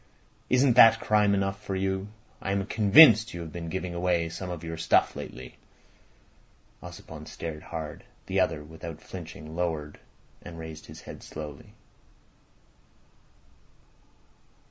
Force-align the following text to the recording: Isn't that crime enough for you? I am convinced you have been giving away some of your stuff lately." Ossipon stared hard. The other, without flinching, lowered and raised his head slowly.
Isn't 0.49 0.73
that 0.77 0.99
crime 0.99 1.35
enough 1.35 1.63
for 1.63 1.75
you? 1.75 2.07
I 2.41 2.51
am 2.53 2.65
convinced 2.65 3.35
you 3.35 3.41
have 3.41 3.51
been 3.51 3.69
giving 3.69 3.93
away 3.93 4.29
some 4.29 4.49
of 4.49 4.63
your 4.63 4.75
stuff 4.75 5.15
lately." 5.15 5.57
Ossipon 6.81 7.27
stared 7.27 7.61
hard. 7.61 8.03
The 8.25 8.39
other, 8.39 8.63
without 8.63 8.99
flinching, 8.99 9.55
lowered 9.55 9.99
and 10.41 10.57
raised 10.57 10.87
his 10.87 11.01
head 11.01 11.21
slowly. 11.21 11.73